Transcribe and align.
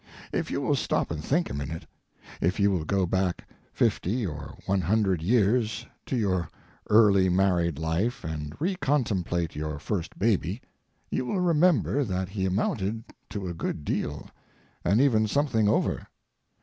If 0.33 0.49
you 0.49 0.61
will 0.61 0.73
stop 0.75 1.11
and 1.11 1.23
think 1.23 1.47
a 1.47 1.53
minute—if 1.53 2.59
you 2.59 2.71
will 2.71 2.85
go 2.85 3.05
back 3.05 3.47
fifty 3.71 4.25
or 4.25 4.55
one 4.65 4.81
hundred 4.81 5.21
years 5.21 5.85
to 6.07 6.17
your 6.17 6.49
early 6.89 7.29
married 7.29 7.77
life 7.77 8.23
and 8.23 8.57
recontemplate 8.59 9.53
your 9.53 9.77
first 9.77 10.17
baby—you 10.17 11.23
will 11.23 11.39
remember 11.41 12.03
that 12.03 12.29
he 12.29 12.47
amounted 12.47 13.03
to 13.29 13.47
a 13.47 13.53
good 13.53 13.85
deal, 13.85 14.27
and 14.83 14.99
even 14.99 15.27
something 15.27 15.69
over. 15.69 16.07